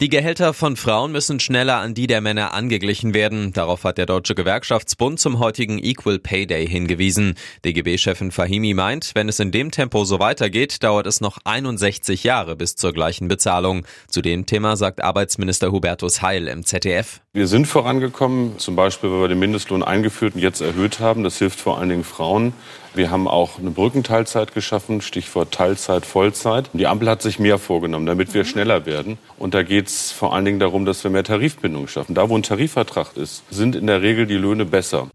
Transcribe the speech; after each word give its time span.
Die 0.00 0.08
Gehälter 0.08 0.52
von 0.52 0.76
Frauen 0.76 1.12
müssen 1.12 1.40
schneller 1.40 1.76
an 1.76 1.94
die 1.94 2.06
der 2.06 2.20
Männer 2.20 2.52
angeglichen 2.52 3.14
werden. 3.14 3.52
Darauf 3.52 3.84
hat 3.84 3.98
der 3.98 4.06
Deutsche 4.06 4.34
Gewerkschaftsbund 4.34 5.18
zum 5.18 5.38
heutigen 5.38 5.78
Equal 5.78 6.18
Pay 6.18 6.46
Day 6.46 6.66
hingewiesen. 6.66 7.34
DGB-Chefin 7.64 8.30
Fahimi 8.30 8.74
meint, 8.74 9.12
wenn 9.14 9.28
es 9.28 9.40
in 9.40 9.52
dem 9.52 9.70
Tempo 9.70 10.04
so 10.04 10.18
weitergeht, 10.18 10.82
dauert 10.82 11.06
es 11.06 11.20
noch 11.20 11.38
61 11.44 12.24
Jahre 12.24 12.56
bis 12.56 12.76
zur 12.76 12.92
gleichen 12.92 13.28
Bezahlung. 13.28 13.86
Zu 14.08 14.22
dem 14.22 14.46
Thema 14.46 14.76
sagt 14.76 15.02
Arbeitsminister 15.02 15.72
Hubertus 15.72 16.22
Heil 16.22 16.48
im 16.48 16.64
ZDF. 16.64 17.20
Wir 17.32 17.46
sind 17.46 17.66
vorangekommen, 17.66 18.58
zum 18.58 18.76
Beispiel, 18.76 19.10
weil 19.10 19.20
wir 19.20 19.28
den 19.28 19.38
Mindestlohn 19.38 19.82
eingeführt 19.82 20.34
und 20.34 20.40
jetzt 20.40 20.60
erhöht 20.60 21.00
haben. 21.00 21.22
Das 21.22 21.38
hilft 21.38 21.60
vor 21.60 21.78
allen 21.78 21.90
Dingen 21.90 22.04
Frauen. 22.04 22.54
Wir 22.96 23.10
haben 23.10 23.28
auch 23.28 23.58
eine 23.58 23.70
Brückenteilzeit 23.70 24.54
geschaffen, 24.54 25.02
Stichwort 25.02 25.52
Teilzeit, 25.52 26.06
Vollzeit. 26.06 26.70
Die 26.72 26.86
Ampel 26.86 27.10
hat 27.10 27.20
sich 27.20 27.38
mehr 27.38 27.58
vorgenommen, 27.58 28.06
damit 28.06 28.32
wir 28.32 28.46
schneller 28.46 28.86
werden. 28.86 29.18
Und 29.36 29.52
da 29.52 29.62
geht 29.66 29.88
es 29.88 30.12
vor 30.12 30.34
allen 30.34 30.44
Dingen 30.44 30.60
darum, 30.60 30.86
dass 30.86 31.04
wir 31.04 31.10
mehr 31.10 31.24
Tarifbindung 31.24 31.88
schaffen. 31.88 32.14
Da, 32.14 32.28
wo 32.28 32.36
ein 32.36 32.42
Tarifvertrag 32.42 33.16
ist, 33.16 33.42
sind 33.50 33.76
in 33.76 33.86
der 33.86 34.00
Regel 34.00 34.26
die 34.26 34.36
Löhne 34.36 34.64
besser. 34.64 35.08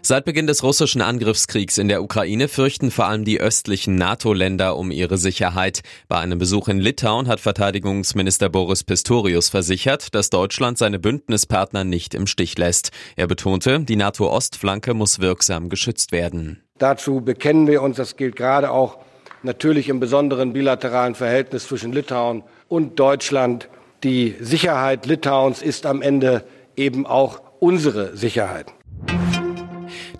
Seit 0.00 0.24
Beginn 0.24 0.46
des 0.46 0.62
russischen 0.62 1.02
Angriffskriegs 1.02 1.76
in 1.76 1.88
der 1.88 2.02
Ukraine 2.02 2.48
fürchten 2.48 2.90
vor 2.90 3.06
allem 3.06 3.26
die 3.26 3.40
östlichen 3.40 3.96
NATO-Länder 3.96 4.76
um 4.76 4.90
ihre 4.90 5.18
Sicherheit. 5.18 5.82
Bei 6.08 6.18
einem 6.18 6.38
Besuch 6.38 6.68
in 6.68 6.78
Litauen 6.78 7.28
hat 7.28 7.40
Verteidigungsminister 7.40 8.48
Boris 8.48 8.84
Pistorius 8.84 9.50
versichert, 9.50 10.14
dass 10.14 10.30
Deutschland 10.30 10.78
seine 10.78 10.98
Bündnispartner 10.98 11.84
nicht 11.84 12.14
im 12.14 12.26
Stich 12.26 12.56
lässt. 12.56 12.90
Er 13.16 13.26
betonte, 13.26 13.80
die 13.80 13.96
NATO-Ostflanke 13.96 14.94
muss 14.94 15.18
wirksam 15.18 15.68
geschützt 15.68 16.10
werden. 16.10 16.62
Dazu 16.78 17.20
bekennen 17.20 17.66
wir 17.66 17.82
uns, 17.82 17.96
das 17.96 18.16
gilt 18.16 18.36
gerade 18.36 18.70
auch 18.70 18.98
natürlich 19.42 19.88
im 19.88 20.00
besonderen 20.00 20.52
bilateralen 20.52 21.16
Verhältnis 21.16 21.66
zwischen 21.66 21.92
Litauen 21.92 22.40
und 22.40 22.48
Deutschland. 22.96 23.68
Die 24.04 24.36
Sicherheit 24.40 25.06
Litauens 25.06 25.62
ist 25.62 25.86
am 25.86 26.02
Ende 26.02 26.44
eben 26.76 27.06
auch 27.06 27.40
unsere 27.60 28.16
Sicherheit. 28.16 28.66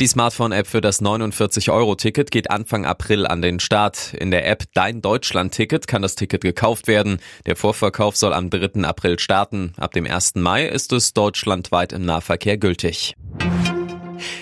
Die 0.00 0.06
Smartphone-App 0.06 0.68
für 0.68 0.80
das 0.80 1.02
49-Euro-Ticket 1.02 2.30
geht 2.30 2.52
Anfang 2.52 2.86
April 2.86 3.26
an 3.26 3.42
den 3.42 3.58
Start. 3.58 4.14
In 4.14 4.30
der 4.30 4.48
App 4.48 4.62
Dein 4.72 5.02
Deutschland-Ticket 5.02 5.88
kann 5.88 6.02
das 6.02 6.14
Ticket 6.14 6.42
gekauft 6.42 6.86
werden. 6.86 7.18
Der 7.46 7.56
Vorverkauf 7.56 8.16
soll 8.16 8.32
am 8.32 8.48
3. 8.48 8.84
April 8.84 9.18
starten. 9.18 9.72
Ab 9.76 9.92
dem 9.92 10.06
1. 10.06 10.36
Mai 10.36 10.66
ist 10.66 10.92
es 10.92 11.14
deutschlandweit 11.14 11.92
im 11.92 12.04
Nahverkehr 12.04 12.58
gültig. 12.58 13.16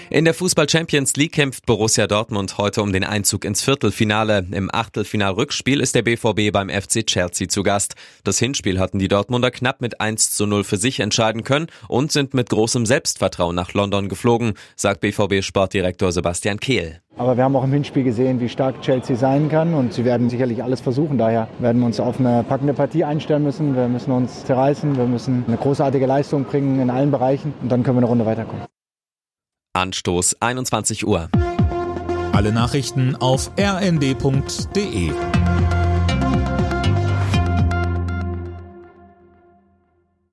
In 0.09 0.25
der 0.25 0.35
Fußball 0.35 0.69
Champions 0.69 1.17
League 1.17 1.33
kämpft 1.33 1.67
Borussia 1.67 2.07
Dortmund 2.07 2.59
heute 2.59 2.81
um 2.81 2.93
den 2.93 3.03
Einzug 3.03 3.45
ins 3.45 3.63
Viertelfinale. 3.63 4.47
Im 4.53 4.71
Achtelfinal-Rückspiel 4.73 5.81
ist 5.81 5.97
der 5.97 6.03
BVB 6.03 6.53
beim 6.53 6.69
FC 6.69 7.05
Chelsea 7.05 7.49
zu 7.49 7.65
Gast. 7.65 7.97
Das 8.23 8.39
Hinspiel 8.39 8.79
hatten 8.79 9.01
die 9.01 9.09
Dortmunder 9.09 9.51
knapp 9.51 9.81
mit 9.81 10.01
1 10.01 10.31
zu 10.31 10.47
0 10.47 10.63
für 10.63 10.77
sich 10.77 11.01
entscheiden 11.01 11.43
können 11.43 11.67
und 11.89 12.13
sind 12.13 12.35
mit 12.35 12.51
großem 12.51 12.87
Selbstvertrauen 12.87 13.57
nach 13.57 13.75
London 13.75 14.09
geflogen, 14.09 14.55
sagt 14.77 15.01
BVB-Sportdirektor 15.01 16.13
Sebastian 16.13 16.61
Kehl. 16.61 17.01
Aber 17.17 17.37
wir 17.37 17.43
haben 17.43 17.57
auch 17.57 17.65
im 17.65 17.73
Hinspiel 17.73 18.05
gesehen, 18.05 18.39
wie 18.39 18.49
stark 18.49 18.83
Chelsea 18.83 19.17
sein 19.17 19.49
kann 19.49 19.75
und 19.75 19.93
sie 19.93 20.05
werden 20.05 20.31
sicherlich 20.31 20.63
alles 20.63 20.81
versuchen. 20.81 21.19
Daher 21.19 21.49
werden 21.59 21.81
wir 21.81 21.87
uns 21.87 21.99
auf 21.99 22.21
eine 22.21 22.45
packende 22.45 22.75
Partie 22.75 23.03
einstellen 23.03 23.43
müssen. 23.43 23.75
Wir 23.75 23.89
müssen 23.89 24.13
uns 24.13 24.45
zerreißen, 24.45 24.97
wir 24.97 25.07
müssen 25.07 25.45
eine 25.49 25.57
großartige 25.57 26.07
Leistung 26.07 26.45
bringen 26.45 26.79
in 26.79 26.91
allen 26.91 27.11
Bereichen 27.11 27.55
und 27.61 27.73
dann 27.73 27.83
können 27.83 27.97
wir 27.97 28.03
eine 28.03 28.09
Runde 28.09 28.27
weiterkommen. 28.27 28.67
Anstoß 29.77 30.41
21 30.41 31.07
Uhr. 31.07 31.29
Alle 32.33 32.51
Nachrichten 32.51 33.15
auf 33.15 33.51
rnd.de 33.59 35.13